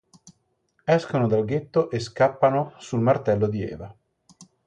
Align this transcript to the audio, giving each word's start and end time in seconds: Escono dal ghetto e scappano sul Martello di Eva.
Escono 0.95 1.27
dal 1.27 1.45
ghetto 1.45 1.91
e 1.91 1.99
scappano 1.99 2.73
sul 2.79 3.01
Martello 3.01 3.45
di 3.45 3.61
Eva. 3.61 3.95